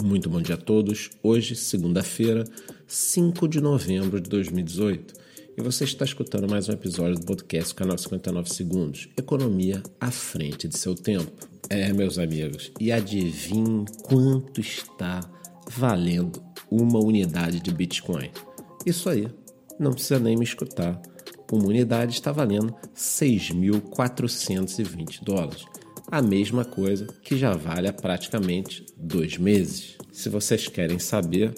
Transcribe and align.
Muito 0.00 0.30
bom 0.30 0.40
dia 0.40 0.54
a 0.54 0.58
todos. 0.58 1.10
Hoje, 1.24 1.56
segunda-feira, 1.56 2.44
5 2.86 3.48
de 3.48 3.60
novembro 3.60 4.20
de 4.20 4.30
2018. 4.30 5.12
E 5.56 5.60
você 5.60 5.82
está 5.82 6.04
escutando 6.04 6.48
mais 6.48 6.68
um 6.68 6.72
episódio 6.72 7.16
do 7.16 7.26
podcast 7.26 7.74
Canal 7.74 7.98
59 7.98 8.48
Segundos 8.48 9.08
Economia 9.16 9.82
à 10.00 10.12
frente 10.12 10.68
de 10.68 10.78
seu 10.78 10.94
tempo. 10.94 11.48
É, 11.68 11.92
meus 11.92 12.16
amigos, 12.16 12.70
e 12.78 12.92
adivinhe 12.92 13.86
quanto 14.04 14.60
está 14.60 15.18
valendo 15.68 16.40
uma 16.70 17.00
unidade 17.00 17.58
de 17.58 17.74
Bitcoin? 17.74 18.30
Isso 18.86 19.10
aí, 19.10 19.26
não 19.80 19.92
precisa 19.92 20.20
nem 20.20 20.36
me 20.36 20.44
escutar. 20.44 21.02
Uma 21.50 21.66
unidade 21.66 22.12
está 22.12 22.30
valendo 22.30 22.72
6.420 22.94 25.24
dólares 25.24 25.64
a 26.10 26.22
mesma 26.22 26.64
coisa 26.64 27.06
que 27.22 27.36
já 27.36 27.52
vale 27.54 27.86
há 27.86 27.92
praticamente 27.92 28.84
dois 28.96 29.36
meses. 29.36 29.96
Se 30.10 30.28
vocês 30.28 30.66
querem 30.66 30.98
saber, 30.98 31.54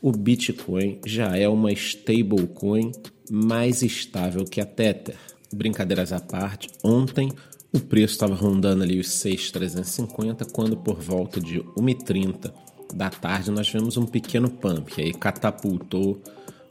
o 0.00 0.12
Bitcoin 0.12 1.00
já 1.04 1.36
é 1.36 1.48
uma 1.48 1.72
stablecoin 1.72 2.92
mais 3.30 3.82
estável 3.82 4.44
que 4.44 4.60
a 4.60 4.66
Tether. 4.66 5.16
Brincadeiras 5.52 6.12
à 6.12 6.20
parte, 6.20 6.68
ontem 6.84 7.32
o 7.72 7.80
preço 7.80 8.14
estava 8.14 8.34
rondando 8.34 8.82
ali 8.82 9.00
os 9.00 9.10
6,350, 9.10 10.44
quando 10.46 10.76
por 10.76 11.00
volta 11.00 11.40
de 11.40 11.60
1h30 11.76 12.52
da 12.94 13.10
tarde 13.10 13.50
nós 13.50 13.68
vimos 13.68 13.96
um 13.96 14.06
pequeno 14.06 14.48
pump, 14.48 14.92
que 14.92 15.02
aí 15.02 15.12
catapultou 15.12 16.22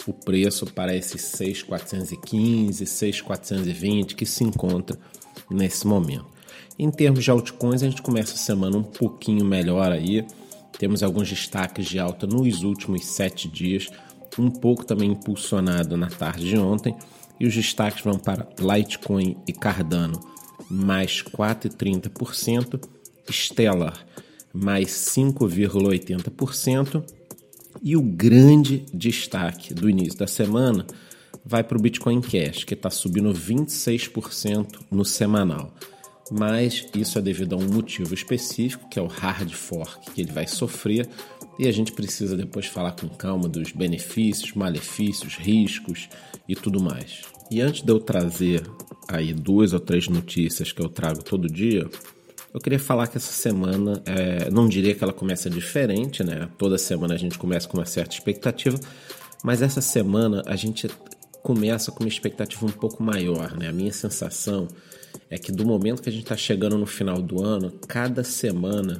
o 0.07 0.13
preço 0.13 0.65
para 0.67 0.95
esses 0.95 1.21
6,415, 1.21 2.85
6,420 2.85 4.15
que 4.15 4.25
se 4.25 4.43
encontra 4.43 4.97
nesse 5.49 5.85
momento. 5.85 6.36
Em 6.79 6.91
termos 6.91 7.23
de 7.23 7.31
altcoins, 7.31 7.81
a 7.81 7.89
gente 7.89 8.03
começa 8.03 8.33
a 8.33 8.37
semana 8.37 8.77
um 8.77 8.83
pouquinho 8.83 9.43
melhor 9.43 9.91
aí. 9.91 10.23
Temos 10.77 11.01
alguns 11.01 11.27
destaques 11.27 11.87
de 11.87 11.97
alta 11.97 12.27
nos 12.27 12.61
últimos 12.61 13.03
sete 13.05 13.47
dias, 13.47 13.89
um 14.37 14.51
pouco 14.51 14.85
também 14.85 15.11
impulsionado 15.11 15.97
na 15.97 16.07
tarde 16.07 16.47
de 16.47 16.55
ontem. 16.57 16.95
E 17.39 17.47
os 17.47 17.53
destaques 17.53 18.03
vão 18.03 18.19
para 18.19 18.47
Litecoin 18.59 19.37
e 19.47 19.53
Cardano, 19.53 20.19
mais 20.69 21.23
4,30%, 21.23 22.83
Stellar, 23.31 24.05
mais 24.53 24.89
5,80%. 24.89 27.03
E 27.81 27.95
o 27.95 28.01
grande 28.01 28.85
destaque 28.93 29.73
do 29.73 29.89
início 29.89 30.19
da 30.19 30.27
semana 30.27 30.85
vai 31.43 31.63
para 31.63 31.77
o 31.77 31.81
Bitcoin 31.81 32.21
Cash, 32.21 32.63
que 32.63 32.73
está 32.73 32.89
subindo 32.89 33.33
26% 33.33 34.79
no 34.91 35.05
semanal 35.05 35.73
mas 36.31 36.87
isso 36.95 37.17
é 37.17 37.21
devido 37.21 37.53
a 37.53 37.57
um 37.57 37.67
motivo 37.67 38.13
específico, 38.13 38.87
que 38.89 38.99
é 38.99 39.01
o 39.01 39.07
hard 39.07 39.51
fork 39.51 40.11
que 40.11 40.21
ele 40.21 40.31
vai 40.31 40.47
sofrer, 40.47 41.07
e 41.59 41.67
a 41.67 41.71
gente 41.71 41.91
precisa 41.91 42.37
depois 42.37 42.67
falar 42.67 42.91
com 42.91 43.07
calma 43.09 43.47
dos 43.47 43.71
benefícios, 43.71 44.53
malefícios, 44.53 45.35
riscos 45.35 46.07
e 46.47 46.55
tudo 46.55 46.81
mais. 46.81 47.21
E 47.49 47.61
antes 47.61 47.81
de 47.81 47.91
eu 47.91 47.99
trazer 47.99 48.63
aí 49.07 49.33
duas 49.33 49.73
ou 49.73 49.79
três 49.79 50.07
notícias 50.07 50.71
que 50.71 50.81
eu 50.81 50.89
trago 50.89 51.23
todo 51.23 51.47
dia, 51.47 51.89
eu 52.53 52.59
queria 52.59 52.79
falar 52.79 53.07
que 53.07 53.17
essa 53.17 53.31
semana, 53.31 54.01
é, 54.05 54.49
não 54.49 54.67
diria 54.67 54.93
que 54.93 55.03
ela 55.03 55.13
começa 55.13 55.49
diferente, 55.49 56.23
né? 56.23 56.49
Toda 56.57 56.77
semana 56.77 57.13
a 57.13 57.17
gente 57.17 57.37
começa 57.37 57.67
com 57.67 57.77
uma 57.77 57.85
certa 57.85 58.15
expectativa, 58.15 58.79
mas 59.43 59.61
essa 59.61 59.81
semana 59.81 60.43
a 60.45 60.55
gente 60.55 60.89
começa 61.41 61.91
com 61.91 62.03
uma 62.03 62.09
expectativa 62.09 62.65
um 62.65 62.71
pouco 62.71 63.01
maior, 63.01 63.55
né? 63.57 63.67
A 63.69 63.71
minha 63.71 63.93
sensação 63.93 64.67
é 65.29 65.37
que 65.37 65.51
do 65.51 65.65
momento 65.65 66.01
que 66.01 66.09
a 66.09 66.11
gente 66.11 66.23
está 66.23 66.37
chegando 66.37 66.77
no 66.77 66.85
final 66.85 67.21
do 67.21 67.43
ano, 67.43 67.71
cada 67.87 68.23
semana 68.23 68.99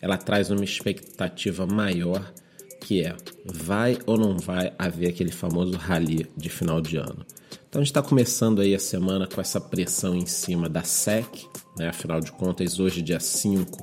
ela 0.00 0.16
traz 0.16 0.50
uma 0.50 0.64
expectativa 0.64 1.66
maior 1.66 2.32
que 2.80 3.02
é 3.02 3.14
vai 3.44 3.98
ou 4.06 4.16
não 4.16 4.38
vai 4.38 4.72
haver 4.78 5.08
aquele 5.08 5.32
famoso 5.32 5.76
rally 5.76 6.26
de 6.36 6.48
final 6.48 6.80
de 6.80 6.96
ano. 6.96 7.26
Então 7.68 7.80
a 7.80 7.84
gente 7.84 7.90
está 7.90 8.02
começando 8.02 8.60
aí 8.60 8.74
a 8.74 8.78
semana 8.78 9.26
com 9.26 9.40
essa 9.40 9.60
pressão 9.60 10.14
em 10.14 10.26
cima 10.26 10.68
da 10.68 10.82
SEC, 10.82 11.46
né? 11.76 11.88
afinal 11.88 12.20
de 12.20 12.32
contas, 12.32 12.80
hoje, 12.80 13.02
dia 13.02 13.20
5, 13.20 13.82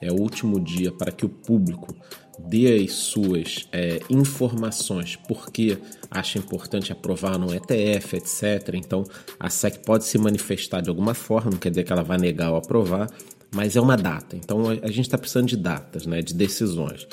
é 0.00 0.10
o 0.10 0.16
último 0.16 0.60
dia 0.60 0.92
para 0.92 1.12
que 1.12 1.24
o 1.24 1.28
público 1.28 1.94
dê 2.38 2.82
as 2.82 2.92
suas 2.92 3.68
é, 3.72 4.00
informações 4.08 5.16
porque 5.28 5.78
acha 6.10 6.38
importante 6.38 6.92
aprovar 6.92 7.38
no 7.38 7.54
ETF, 7.54 8.16
etc. 8.16 8.74
Então 8.74 9.04
a 9.38 9.50
SEC 9.50 9.84
pode 9.84 10.04
se 10.04 10.18
manifestar 10.18 10.80
de 10.80 10.88
alguma 10.88 11.14
forma, 11.14 11.50
não 11.50 11.58
quer 11.58 11.70
dizer 11.70 11.84
que 11.84 11.92
ela 11.92 12.02
vai 12.02 12.18
negar 12.18 12.50
ou 12.50 12.56
aprovar, 12.56 13.08
mas 13.54 13.76
é 13.76 13.80
uma 13.80 13.96
data. 13.96 14.36
Então 14.36 14.68
a 14.68 14.88
gente 14.88 15.02
está 15.02 15.18
precisando 15.18 15.48
de 15.48 15.56
datas, 15.56 16.06
né, 16.06 16.22
de 16.22 16.34
decisões. 16.34 17.06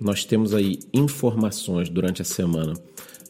Nós 0.00 0.24
temos 0.24 0.54
aí 0.54 0.78
informações 0.92 1.88
durante 1.88 2.22
a 2.22 2.24
semana 2.24 2.74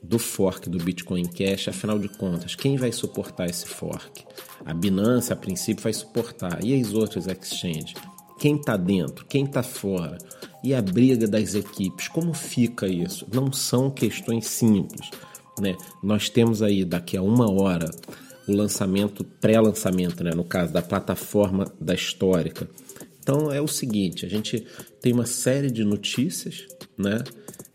do 0.03 0.19
fork 0.19 0.69
do 0.69 0.79
Bitcoin 0.79 1.25
Cash, 1.27 1.69
afinal 1.69 1.99
de 1.99 2.09
contas, 2.09 2.55
quem 2.55 2.77
vai 2.77 2.91
suportar 2.91 3.49
esse 3.49 3.67
fork? 3.67 4.25
A 4.65 4.73
Binance, 4.73 5.33
a 5.33 5.37
princípio, 5.37 5.83
vai 5.83 5.93
suportar. 5.93 6.65
E 6.65 6.81
as 6.81 6.93
outras 6.93 7.27
exchanges? 7.27 7.95
Quem 8.41 8.57
está 8.57 8.77
dentro? 8.77 9.25
Quem 9.27 9.45
está 9.45 9.63
fora? 9.63 10.19
e 10.63 10.75
a 10.75 10.83
briga 10.83 11.27
das 11.27 11.55
equipes. 11.55 12.09
Como 12.09 12.35
fica 12.35 12.87
isso? 12.87 13.27
Não 13.33 13.53
são 13.53 13.91
questões 13.91 14.47
simples. 14.47 15.11
Né? 15.59 15.77
Nós 16.03 16.29
temos 16.29 16.63
aí 16.63 16.85
daqui 16.85 17.17
a 17.17 17.23
uma 17.23 17.51
hora 17.51 17.91
o 18.47 18.53
lançamento, 18.53 19.25
pré-lançamento, 19.25 20.25
né? 20.25 20.33
no 20.35 20.45
caso 20.45 20.73
da 20.73 20.83
plataforma 20.83 21.71
da 21.81 21.95
Histórica. 21.95 22.69
Então 23.23 23.51
é 23.53 23.61
o 23.61 23.69
seguinte: 23.69 24.25
a 24.25 24.29
gente 24.29 24.67
tem 25.01 25.13
uma 25.13 25.27
série 25.27 25.71
de 25.71 25.85
notícias, 25.85 26.67
né? 26.97 27.23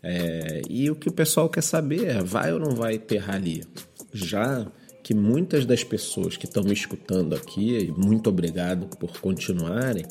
É, 0.02 0.62
e 0.68 0.90
o 0.90 0.94
que 0.94 1.08
o 1.08 1.12
pessoal 1.12 1.48
quer 1.48 1.62
saber 1.62 2.06
é: 2.06 2.22
vai 2.22 2.52
ou 2.52 2.60
não 2.60 2.74
vai 2.74 2.98
ter 2.98 3.18
rally? 3.18 3.64
Já 4.12 4.66
que 5.02 5.14
muitas 5.14 5.64
das 5.64 5.84
pessoas 5.84 6.36
que 6.36 6.46
estão 6.46 6.64
me 6.64 6.72
escutando 6.72 7.34
aqui, 7.34 7.94
muito 7.96 8.28
obrigado 8.28 8.88
por 8.98 9.20
continuarem, 9.20 10.04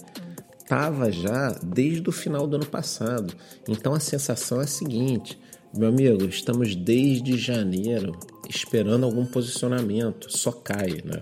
estava 0.65 1.11
já 1.11 1.51
desde 1.63 2.09
o 2.09 2.11
final 2.11 2.47
do 2.47 2.55
ano 2.55 2.65
passado. 2.65 3.33
Então 3.69 3.93
a 3.93 3.99
sensação 3.99 4.59
é 4.59 4.63
a 4.63 4.67
seguinte, 4.67 5.39
meu 5.77 5.89
amigo, 5.89 6.25
estamos 6.25 6.75
desde 6.75 7.37
janeiro 7.37 8.17
esperando 8.49 9.05
algum 9.05 9.25
posicionamento, 9.25 10.27
só 10.29 10.51
cai, 10.51 11.01
né? 11.05 11.21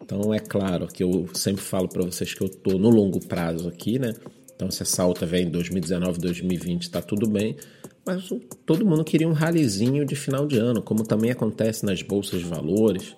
Então 0.00 0.32
é 0.32 0.38
claro 0.38 0.86
que 0.86 1.02
eu 1.02 1.28
sempre 1.34 1.62
falo 1.62 1.88
para 1.88 2.04
vocês 2.04 2.32
que 2.32 2.42
eu 2.42 2.48
tô 2.48 2.78
no 2.78 2.88
longo 2.88 3.18
prazo 3.26 3.68
aqui, 3.68 3.98
né? 3.98 4.14
Então 4.54 4.70
se 4.70 4.82
essa 4.82 5.02
alta 5.02 5.26
vem 5.26 5.46
em 5.46 5.50
2019, 5.50 6.20
2020, 6.20 6.90
tá 6.90 7.02
tudo 7.02 7.28
bem. 7.28 7.56
Mas 8.04 8.30
todo 8.64 8.86
mundo 8.86 9.02
queria 9.02 9.28
um 9.28 9.32
ralizinho 9.32 10.06
de 10.06 10.14
final 10.14 10.46
de 10.46 10.58
ano, 10.58 10.80
como 10.80 11.02
também 11.02 11.32
acontece 11.32 11.84
nas 11.84 12.02
bolsas 12.02 12.38
de 12.38 12.46
valores, 12.46 13.16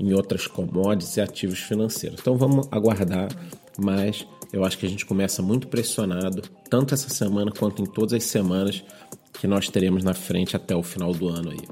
em 0.00 0.12
outras 0.12 0.48
commodities 0.48 1.16
e 1.16 1.20
ativos 1.20 1.60
financeiros. 1.60 2.18
Então 2.20 2.36
vamos 2.36 2.66
aguardar, 2.72 3.28
mas 3.78 4.26
eu 4.54 4.64
acho 4.64 4.78
que 4.78 4.86
a 4.86 4.88
gente 4.88 5.04
começa 5.04 5.42
muito 5.42 5.66
pressionado, 5.66 6.42
tanto 6.70 6.94
essa 6.94 7.08
semana 7.08 7.50
quanto 7.50 7.82
em 7.82 7.86
todas 7.86 8.12
as 8.12 8.22
semanas 8.22 8.84
que 9.32 9.48
nós 9.48 9.68
teremos 9.68 10.04
na 10.04 10.14
frente 10.14 10.54
até 10.54 10.76
o 10.76 10.82
final 10.82 11.12
do 11.12 11.28
ano 11.28 11.50
aí. 11.50 11.68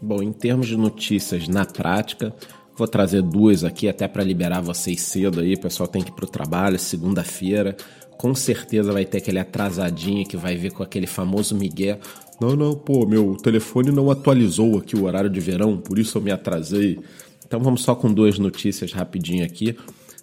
Bom, 0.00 0.22
em 0.22 0.32
termos 0.32 0.66
de 0.66 0.76
notícias 0.76 1.46
na 1.48 1.66
prática, 1.66 2.34
vou 2.74 2.88
trazer 2.88 3.20
duas 3.20 3.62
aqui 3.62 3.90
até 3.90 4.08
para 4.08 4.24
liberar 4.24 4.62
vocês 4.62 5.02
cedo 5.02 5.40
aí, 5.40 5.52
o 5.52 5.60
pessoal 5.60 5.86
tem 5.86 6.02
que 6.02 6.10
ir 6.10 6.14
para 6.14 6.24
o 6.24 6.28
trabalho, 6.28 6.78
segunda-feira, 6.78 7.76
com 8.16 8.34
certeza 8.34 8.90
vai 8.90 9.04
ter 9.04 9.18
aquele 9.18 9.38
atrasadinho 9.38 10.26
que 10.26 10.36
vai 10.36 10.56
vir 10.56 10.72
com 10.72 10.82
aquele 10.82 11.06
famoso 11.06 11.54
migué. 11.54 11.98
Não, 12.40 12.56
não, 12.56 12.74
pô, 12.74 13.04
meu 13.04 13.36
telefone 13.36 13.92
não 13.92 14.10
atualizou 14.10 14.78
aqui 14.78 14.96
o 14.96 15.04
horário 15.04 15.28
de 15.28 15.40
verão, 15.40 15.76
por 15.76 15.98
isso 15.98 16.16
eu 16.16 16.22
me 16.22 16.30
atrasei. 16.30 16.98
Então 17.46 17.60
vamos 17.60 17.82
só 17.82 17.94
com 17.94 18.10
duas 18.10 18.38
notícias 18.38 18.92
rapidinho 18.92 19.44
aqui 19.44 19.76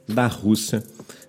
da 0.07 0.27
Rússia 0.27 0.83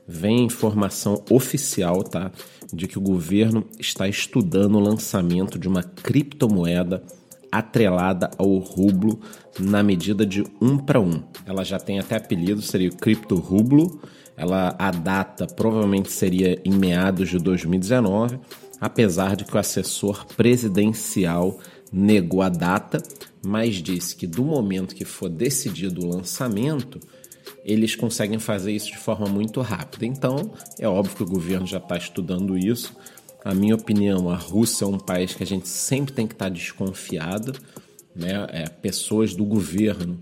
vem 0.06 0.44
informação 0.44 1.25
oficial, 1.31 2.03
tá, 2.03 2.33
de 2.72 2.87
que 2.87 2.99
o 2.99 3.02
governo 3.02 3.67
está 3.79 4.08
estudando 4.08 4.76
o 4.76 4.81
lançamento 4.81 5.58
de 5.58 5.69
uma 5.69 5.82
criptomoeda 5.82 7.02
atrelada 7.50 8.31
ao 8.38 8.56
rublo 8.58 9.20
na 9.61 9.82
medida 9.82 10.25
de 10.25 10.43
um 10.61 10.79
para 10.79 10.99
um. 10.99 11.23
Ela 11.44 11.62
já 11.64 11.79
tem 11.79 11.99
até 11.99 12.17
apelido, 12.17 12.62
seria 12.62 12.88
o 12.88 12.96
cripto 12.96 13.37
rublo. 13.37 14.00
Ela 14.35 14.75
a 14.79 14.91
data 14.91 15.46
provavelmente 15.46 16.11
seria 16.11 16.58
em 16.64 16.73
meados 16.73 17.29
de 17.29 17.38
2019, 17.38 18.41
apesar 18.81 19.37
de 19.37 19.44
que 19.44 19.55
o 19.55 19.58
assessor 19.58 20.25
presidencial 20.35 21.58
negou 21.93 22.41
a 22.41 22.49
data, 22.49 23.02
mas 23.44 23.75
disse 23.75 24.17
que 24.17 24.26
do 24.26 24.43
momento 24.43 24.94
que 24.94 25.05
for 25.05 25.29
decidido 25.29 26.02
o 26.02 26.08
lançamento, 26.08 26.99
eles 27.64 27.94
conseguem 27.94 28.38
fazer 28.38 28.72
isso 28.72 28.90
de 28.90 28.99
forma 28.99 29.26
muito 29.26 29.60
rápida. 29.60 30.06
Então, 30.06 30.52
é 30.78 30.88
óbvio 30.88 31.16
que 31.16 31.22
o 31.22 31.26
governo 31.26 31.66
já 31.66 31.78
está 31.78 31.96
estudando 31.96 32.56
isso. 32.56 32.94
A 33.44 33.54
minha 33.54 33.75
opinião, 33.75 34.31
a 34.31 34.37
Rússia 34.37 34.84
é 34.84 34.88
um 34.88 34.99
país 34.99 35.34
que 35.34 35.43
a 35.43 35.46
gente 35.46 35.69
sempre 35.69 36.12
tem 36.12 36.26
que 36.26 36.34
estar 36.34 36.46
tá 36.46 36.50
desconfiado. 36.50 37.54
Né? 38.14 38.46
É, 38.50 38.69
pessoas 38.69 39.34
do 39.34 39.44
governo 39.44 40.19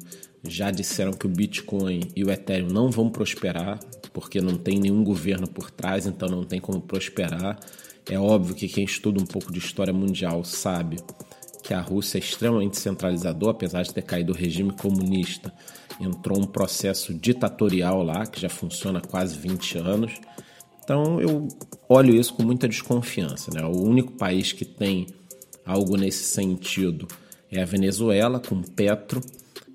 já 0.48 0.70
disseram 0.70 1.12
que 1.12 1.26
o 1.26 1.28
Bitcoin 1.28 2.00
e 2.16 2.24
o 2.24 2.30
Ethereum 2.30 2.68
não 2.68 2.90
vão 2.90 3.10
prosperar, 3.10 3.78
porque 4.12 4.40
não 4.40 4.56
tem 4.56 4.78
nenhum 4.78 5.04
governo 5.04 5.46
por 5.46 5.70
trás, 5.70 6.06
então 6.06 6.28
não 6.28 6.44
tem 6.44 6.60
como 6.60 6.80
prosperar. 6.80 7.58
É 8.08 8.18
óbvio 8.18 8.54
que 8.54 8.68
quem 8.68 8.84
estuda 8.84 9.20
um 9.20 9.26
pouco 9.26 9.52
de 9.52 9.58
história 9.58 9.92
mundial 9.92 10.42
sabe 10.44 10.96
que 11.62 11.74
a 11.74 11.80
Rússia 11.80 12.18
é 12.18 12.20
extremamente 12.20 12.78
centralizador, 12.78 13.50
apesar 13.50 13.82
de 13.82 13.92
ter 13.92 14.02
caído 14.02 14.32
o 14.32 14.36
regime 14.36 14.72
comunista. 14.72 15.52
Entrou 16.00 16.40
um 16.40 16.46
processo 16.46 17.12
ditatorial 17.12 18.02
lá, 18.02 18.26
que 18.26 18.40
já 18.40 18.48
funciona 18.48 18.98
há 18.98 19.02
quase 19.02 19.36
20 19.36 19.78
anos. 19.78 20.12
Então 20.82 21.20
eu 21.20 21.46
olho 21.88 22.14
isso 22.14 22.34
com 22.34 22.42
muita 22.42 22.66
desconfiança. 22.66 23.50
Né? 23.54 23.62
O 23.64 23.82
único 23.82 24.12
país 24.12 24.52
que 24.52 24.64
tem 24.64 25.06
algo 25.64 25.96
nesse 25.96 26.24
sentido 26.24 27.06
é 27.50 27.62
a 27.62 27.66
Venezuela, 27.66 28.40
com 28.40 28.62
Petro. 28.62 29.20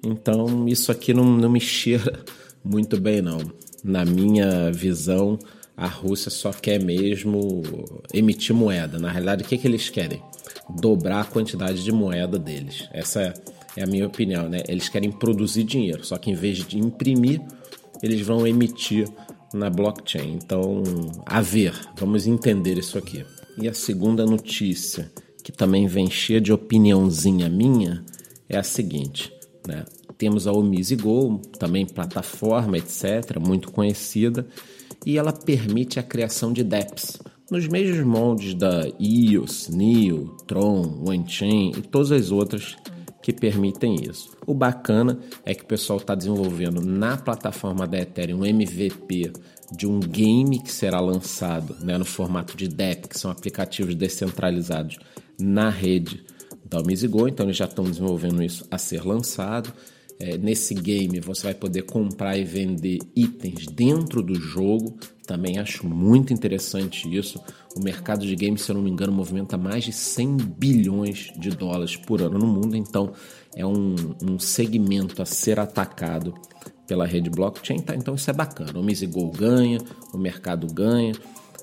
Então 0.04 0.68
isso 0.68 0.92
aqui 0.92 1.14
não, 1.14 1.24
não 1.24 1.50
me 1.50 1.62
cheira 1.62 2.24
muito 2.64 3.00
bem, 3.00 3.22
não. 3.22 3.40
Na 3.84 4.04
minha 4.04 4.72
visão, 4.72 5.38
a 5.78 5.88
Rússia 5.88 6.32
só 6.32 6.52
quer 6.52 6.82
mesmo 6.84 7.62
emitir 8.14 8.56
moeda. 8.56 8.98
Na 8.98 9.12
realidade, 9.12 9.44
o 9.44 9.48
que, 9.48 9.58
que 9.58 9.68
eles 9.68 9.90
querem? 9.90 10.22
Dobrar 10.70 11.22
a 11.22 11.26
quantidade 11.26 11.84
de 11.84 11.92
moeda 11.92 12.40
deles. 12.40 12.88
Essa 12.92 13.22
é 13.22 13.34
a 13.84 13.88
minha 13.88 14.08
opinião, 14.08 14.48
né? 14.48 14.64
Eles 14.68 14.90
querem 14.90 15.12
produzir 15.12 15.64
dinheiro, 15.64 16.06
só 16.06 16.18
que 16.18 16.32
em 16.32 16.36
vez 16.36 16.58
de 16.60 16.78
imprimir, 16.78 17.42
eles 18.02 18.22
vão 18.22 18.48
emitir 18.48 19.08
na 19.54 19.70
blockchain. 19.70 20.34
Então, 20.34 20.84
a 21.26 21.42
ver, 21.42 21.74
vamos 21.98 22.28
entender 22.28 22.78
isso 22.78 22.98
aqui. 22.98 23.26
E 23.58 23.68
a 23.68 23.74
segunda 23.74 24.26
notícia, 24.26 25.12
que 25.44 25.52
também 25.52 25.88
vem 25.88 26.10
cheia 26.10 26.42
de 26.42 26.52
opiniãozinha 26.52 27.50
minha, 27.50 28.04
é 28.50 28.58
a 28.58 28.64
seguinte, 28.64 29.32
né? 29.68 29.86
Temos 30.18 30.48
a 30.48 30.52
Go, 30.52 31.42
também 31.60 31.86
plataforma, 31.86 32.78
etc., 32.78 33.38
muito 33.40 33.72
conhecida, 33.72 34.48
e 35.06 35.18
ela 35.18 35.34
permite 35.34 36.00
a 36.00 36.04
criação 36.04 36.54
de 36.54 36.64
dApps 36.64 37.20
nos 37.52 37.68
mesmos 37.68 38.06
moldes 38.06 38.56
da 38.56 38.88
EOS, 39.00 39.70
NEO, 39.70 40.36
Tron, 40.48 41.04
OneChain 41.06 41.74
e 41.78 41.82
todas 41.82 42.12
as 42.12 42.32
outras 42.32 42.76
que 43.26 43.34
permitem 43.34 43.96
isso. 44.08 44.38
O 44.46 44.54
bacana 44.54 45.18
é 45.44 45.56
que 45.56 45.64
o 45.64 45.66
pessoal 45.66 45.98
está 45.98 46.14
desenvolvendo 46.14 46.80
na 46.80 47.18
plataforma 47.18 47.88
da 47.88 47.98
Ethereum 47.98 48.42
um 48.42 48.46
MVP 48.46 49.34
de 49.76 49.88
um 49.88 50.00
game 50.00 50.62
que 50.62 50.72
será 50.72 51.00
lançado 51.00 51.76
né, 51.84 51.98
no 51.98 52.06
formato 52.06 52.56
de 52.56 52.68
DEP, 52.68 53.08
que 53.08 53.18
são 53.18 53.32
aplicativos 53.32 53.96
descentralizados 53.96 55.00
na 55.40 55.72
rede 55.72 56.24
da 56.64 56.78
Go. 57.08 57.28
Então 57.28 57.48
eles 57.48 57.58
já 57.58 57.66
estão 57.66 57.86
desenvolvendo 57.86 58.44
isso 58.44 58.64
a 58.70 58.78
ser 58.78 59.04
lançado. 59.04 59.74
É, 60.20 60.38
nesse 60.38 60.76
game 60.76 61.20
você 61.20 61.48
vai 61.48 61.56
poder 61.56 61.82
comprar 61.82 62.38
e 62.38 62.44
vender 62.44 63.00
itens 63.16 63.66
dentro 63.66 64.22
do 64.22 64.36
jogo. 64.36 65.00
Também 65.26 65.58
acho 65.58 65.88
muito 65.88 66.32
interessante 66.32 67.14
isso. 67.14 67.42
O 67.76 67.84
mercado 67.84 68.26
de 68.26 68.36
games, 68.36 68.62
se 68.62 68.72
eu 68.72 68.76
não 68.76 68.82
me 68.82 68.90
engano, 68.90 69.12
movimenta 69.12 69.58
mais 69.58 69.84
de 69.84 69.92
100 69.92 70.38
bilhões 70.38 71.32
de 71.38 71.50
dólares 71.50 71.96
por 71.96 72.22
ano 72.22 72.38
no 72.38 72.48
mundo. 72.48 72.76
Então 72.76 73.14
é 73.56 73.66
um, 73.66 73.96
um 74.22 74.40
segmento 74.40 75.22
a 75.22 75.26
ser 75.26 75.60
atacado 75.60 76.34
pela 76.88 77.06
rede 77.06 77.30
blockchain. 77.30 77.80
Tá? 77.80 77.96
Então 77.96 78.16
isso 78.16 78.30
é 78.30 78.34
bacana. 78.34 78.80
O 78.80 78.84
Mizigo 78.84 79.30
ganha, 79.32 79.80
o 80.14 80.18
mercado 80.18 80.68
ganha. 80.68 81.14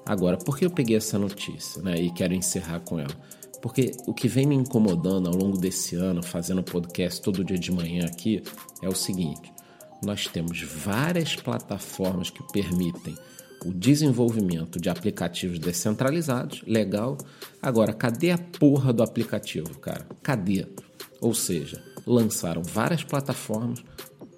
Agora, 0.04 0.36
por 0.36 0.58
que 0.58 0.66
eu 0.66 0.70
peguei 0.70 0.96
essa 0.96 1.18
notícia 1.18 1.80
né, 1.82 1.94
e 1.96 2.10
quero 2.10 2.34
encerrar 2.34 2.80
com 2.80 2.98
ela? 2.98 3.14
Porque 3.60 3.92
o 4.08 4.12
que 4.12 4.26
vem 4.26 4.44
me 4.44 4.56
incomodando 4.56 5.28
ao 5.28 5.36
longo 5.36 5.56
desse 5.56 5.94
ano, 5.94 6.20
fazendo 6.20 6.64
podcast 6.64 7.22
todo 7.22 7.44
dia 7.44 7.56
de 7.56 7.70
manhã 7.70 8.06
aqui, 8.06 8.42
é 8.82 8.88
o 8.88 8.94
seguinte: 8.94 9.52
nós 10.04 10.26
temos 10.26 10.60
várias 10.60 11.36
plataformas 11.36 12.28
que 12.28 12.42
permitem 12.52 13.14
o 13.64 13.72
desenvolvimento 13.72 14.80
de 14.80 14.88
aplicativos 14.88 15.58
descentralizados, 15.58 16.62
legal. 16.66 17.16
Agora, 17.60 17.92
cadê 17.92 18.30
a 18.30 18.38
porra 18.38 18.92
do 18.92 19.02
aplicativo, 19.02 19.78
cara? 19.78 20.06
Cadê? 20.22 20.66
Ou 21.20 21.34
seja, 21.34 21.82
lançaram 22.06 22.62
várias 22.62 23.04
plataformas, 23.04 23.82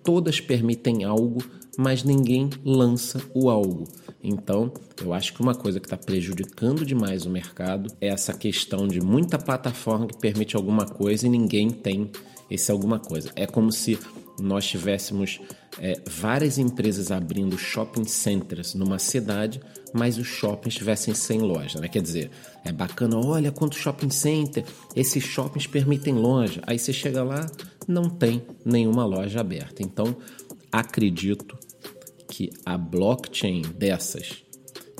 todas 0.02 0.40
permitem 0.40 1.04
algo, 1.04 1.42
mas 1.78 2.04
ninguém 2.04 2.50
lança 2.64 3.20
o 3.34 3.48
algo. 3.48 3.88
Então, 4.22 4.72
eu 5.02 5.12
acho 5.12 5.34
que 5.34 5.40
uma 5.40 5.54
coisa 5.54 5.80
que 5.80 5.86
está 5.86 5.96
prejudicando 5.96 6.84
demais 6.84 7.26
o 7.26 7.30
mercado 7.30 7.92
é 8.00 8.08
essa 8.08 8.32
questão 8.32 8.86
de 8.86 9.00
muita 9.00 9.38
plataforma 9.38 10.06
que 10.06 10.16
permite 10.16 10.56
alguma 10.56 10.86
coisa 10.86 11.26
e 11.26 11.30
ninguém 11.30 11.70
tem 11.70 12.10
esse 12.50 12.70
alguma 12.70 12.98
coisa. 12.98 13.30
É 13.34 13.46
como 13.46 13.72
se 13.72 13.98
nós 14.40 14.66
tivéssemos 14.66 15.40
é, 15.78 16.00
várias 16.06 16.58
empresas 16.58 17.10
abrindo 17.10 17.56
shopping 17.58 18.04
centers 18.04 18.74
numa 18.74 18.98
cidade, 18.98 19.60
mas 19.92 20.18
os 20.18 20.26
shoppings 20.26 20.74
estivessem 20.74 21.14
sem 21.14 21.40
loja, 21.40 21.80
né? 21.80 21.88
Quer 21.88 22.02
dizer, 22.02 22.30
é 22.64 22.72
bacana, 22.72 23.16
olha 23.16 23.52
quanto 23.52 23.76
shopping 23.76 24.10
center, 24.10 24.64
esses 24.94 25.22
shoppings 25.22 25.66
permitem 25.66 26.14
loja. 26.14 26.62
Aí 26.66 26.78
você 26.78 26.92
chega 26.92 27.22
lá, 27.22 27.46
não 27.86 28.08
tem 28.08 28.42
nenhuma 28.64 29.04
loja 29.04 29.40
aberta. 29.40 29.82
Então, 29.82 30.16
acredito 30.72 31.56
que 32.28 32.50
a 32.64 32.76
blockchain 32.76 33.62
dessas 33.62 34.42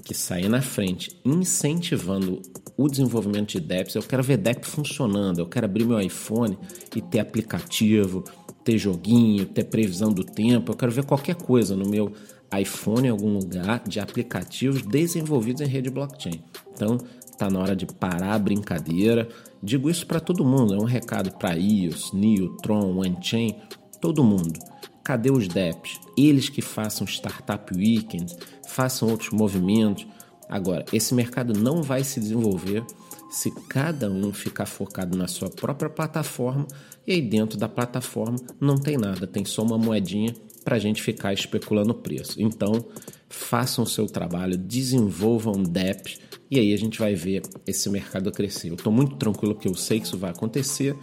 que 0.05 0.15
sair 0.15 0.49
na 0.49 0.61
frente 0.61 1.19
incentivando 1.25 2.43
o 2.77 2.89
desenvolvimento 2.89 3.53
de 3.53 3.61
dApps, 3.61 3.95
eu 3.95 4.03
quero 4.03 4.23
ver 4.23 4.37
DApp 4.37 4.67
funcionando, 4.67 5.39
eu 5.39 5.47
quero 5.47 5.65
abrir 5.65 5.85
meu 5.85 5.99
iPhone 6.01 6.59
e 6.95 7.01
ter 7.01 7.21
aplicativo, 7.21 8.25
ter 8.65 8.79
joguinho, 8.79 9.45
ter 9.47 9.65
previsão 9.65 10.13
do 10.13 10.25
tempo, 10.25 10.73
eu 10.73 10.77
quero 10.77 10.91
ver 10.91 11.05
qualquer 11.05 11.35
coisa 11.35 11.77
no 11.77 11.89
meu 11.89 12.13
iPhone 12.59 13.07
em 13.07 13.11
algum 13.11 13.39
lugar 13.39 13.83
de 13.87 14.01
aplicativos 14.01 14.83
desenvolvidos 14.83 15.61
em 15.61 15.67
rede 15.67 15.91
blockchain. 15.91 16.43
Então, 16.73 16.99
tá 17.37 17.51
na 17.51 17.61
hora 17.61 17.77
de 17.77 17.87
parar 17.87 18.35
a 18.35 18.39
brincadeira. 18.39 19.29
Digo 19.63 19.91
isso 19.91 20.07
para 20.07 20.21
todo 20.21 20.45
mundo, 20.45 20.75
é 20.75 20.79
um 20.79 20.85
recado 20.85 21.31
para 21.33 21.55
iOS, 21.55 22.13
NEO, 22.13 22.57
Tron, 22.63 22.97
OneChain, 22.97 23.57
todo 24.01 24.25
mundo 24.25 24.59
Cadê 25.05 25.31
os 25.31 25.47
DEPs? 25.47 26.01
Eles 26.17 26.49
que 26.49 26.63
façam 26.63 27.07
Startup 27.07 27.77
Weekends, 27.77 28.39
façam 28.67 29.11
outros 29.11 29.29
movimentos. 29.31 30.07
Agora, 30.49 30.85
esse 30.93 31.15
mercado 31.15 31.59
não 31.59 31.83
vai 31.83 32.05
se 32.05 32.21
desenvolver 32.21 32.85
se 33.31 33.51
cada 33.69 34.11
um 34.11 34.33
ficar 34.33 34.67
focado 34.67 35.17
na 35.19 35.27
sua 35.27 35.51
própria 35.51 35.91
plataforma 35.91 36.67
e 37.07 37.13
aí 37.13 37.21
dentro 37.21 37.59
da 37.59 37.69
plataforma 37.69 38.39
não 38.61 38.77
tem 38.77 38.97
nada, 38.97 39.27
tem 39.27 39.45
só 39.45 39.63
uma 39.63 39.77
moedinha 39.77 40.35
para 40.65 40.77
a 40.77 40.79
gente 40.79 41.03
ficar 41.03 41.33
especulando 41.33 41.91
o 41.91 41.95
preço. 41.95 42.41
Então, 42.41 42.87
façam 43.29 43.85
o 43.85 43.87
seu 43.87 44.07
trabalho, 44.07 44.57
desenvolvam 44.57 45.63
DEPs 45.63 46.21
e 46.51 46.59
aí 46.59 46.73
a 46.73 46.79
gente 46.79 46.99
vai 46.99 47.15
ver 47.15 47.43
esse 47.67 47.91
mercado 47.91 48.31
crescer. 48.31 48.71
Eu 48.71 48.75
estou 48.75 48.93
muito 48.93 49.17
tranquilo 49.17 49.55
que 49.55 49.69
eu 49.69 49.75
sei 49.75 50.01
que 50.01 50.07
isso 50.07 50.17
vai 50.17 50.31
acontecer, 50.31 50.97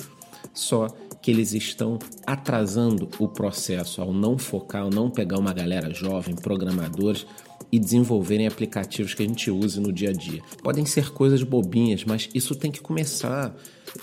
só 0.54 0.88
que 1.22 1.30
eles 1.30 1.54
estão 1.54 2.00
atrasando 2.26 3.08
o 3.20 3.28
processo 3.28 4.02
ao 4.02 4.12
não 4.12 4.38
focar, 4.38 4.84
ao 4.84 4.90
não 4.90 5.10
pegar 5.12 5.38
uma 5.38 5.54
galera 5.54 5.94
jovem, 5.94 6.36
programadores 6.36 7.28
e 7.72 7.80
desenvolverem 7.80 8.48
aplicativos 8.48 9.14
que 9.14 9.24
a 9.24 9.28
gente 9.28 9.50
use 9.50 9.80
no 9.80 9.92
dia 9.92 10.10
a 10.10 10.14
dia. 10.14 10.42
Podem 10.62 10.86
ser 10.86 11.12
coisas 11.12 11.42
bobinhas, 11.42 12.04
mas 12.04 12.30
isso 12.34 12.56
tem 12.56 12.72
que 12.72 12.82
começar. 12.82 13.56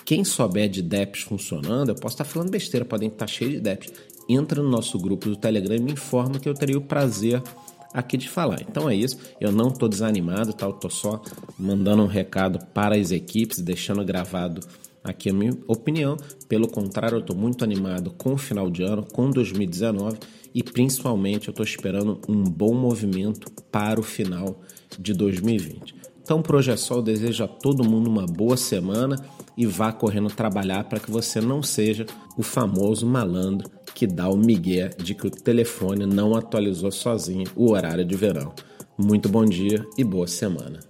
Quem 0.05 0.25
souber 0.25 0.69
de 0.69 0.83
DEPs 0.83 1.23
funcionando, 1.23 1.91
eu 1.91 1.95
posso 1.95 2.15
estar 2.15 2.25
falando 2.25 2.51
besteira, 2.51 2.85
podem 2.85 3.09
estar 3.09 3.27
cheio 3.27 3.51
de 3.53 3.61
DEPs. 3.61 3.93
Entra 4.29 4.63
no 4.63 4.69
nosso 4.69 4.99
grupo 4.99 5.29
do 5.29 5.37
Telegram 5.37 5.77
e 5.77 5.81
me 5.81 5.93
informa 5.93 6.39
que 6.39 6.49
eu 6.49 6.55
teria 6.55 6.79
o 6.79 6.83
prazer 6.83 7.43
aqui 7.93 8.17
de 8.17 8.29
falar. 8.29 8.61
Então 8.61 8.89
é 8.89 8.95
isso, 8.95 9.19
eu 9.41 9.51
não 9.51 9.69
estou 9.69 9.89
desanimado, 9.89 10.53
tá? 10.53 10.69
estou 10.69 10.91
só 10.91 11.23
mandando 11.59 12.03
um 12.03 12.07
recado 12.07 12.59
para 12.73 12.97
as 12.97 13.11
equipes, 13.11 13.61
deixando 13.61 14.05
gravado 14.05 14.61
Aqui 15.09 15.31
é 15.31 15.33
a 15.33 15.35
minha 15.35 15.57
opinião. 15.67 16.19
Pelo 16.49 16.69
contrário, 16.69 17.17
eu 17.17 17.21
estou 17.21 17.35
muito 17.35 17.65
animado 17.65 18.11
com 18.11 18.35
o 18.35 18.37
final 18.37 18.71
de 18.71 18.83
ano, 18.83 19.07
com 19.11 19.31
2019 19.31 20.19
e 20.55 20.63
principalmente 20.63 21.49
eu 21.49 21.53
estou 21.53 21.65
esperando 21.65 22.21
um 22.29 22.43
bom 22.45 22.75
movimento 22.75 23.51
para 23.73 23.99
o 23.99 24.03
final 24.03 24.61
de 24.99 25.15
2020. 25.15 25.95
Então, 26.23 26.43
por 26.43 26.57
hoje 26.57 26.71
é 26.71 26.77
só. 26.77 26.97
Eu 26.97 27.03
desejo 27.03 27.43
a 27.43 27.49
todo 27.49 27.89
mundo 27.89 28.11
uma 28.11 28.27
boa 28.27 28.57
semana 28.57 29.17
e 29.57 29.65
vá 29.65 29.91
correndo 29.93 30.29
trabalhar 30.29 30.85
para 30.85 31.01
que 31.01 31.11
você 31.11 31.41
não 31.41 31.63
seja 31.63 32.05
o 32.37 32.43
famoso 32.43 33.07
malandro 33.07 33.71
que 33.95 34.07
dá 34.07 34.29
o 34.29 34.37
migué 34.37 34.91
de 34.91 35.15
que 35.15 35.27
o 35.27 35.31
telefone 35.31 36.05
não 36.05 36.37
atualizou 36.37 36.93
sozinho 36.93 37.47
o 37.57 37.73
horário 37.73 38.05
de 38.05 38.15
verão. 38.15 38.53
Muito 38.97 39.29
bom 39.29 39.45
dia 39.45 39.87
e 39.97 40.05
boa 40.05 40.27
semana. 40.27 40.88